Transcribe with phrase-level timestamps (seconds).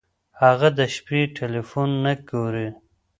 [0.41, 2.69] هغه د شپې ټیلیفون نه ګوري.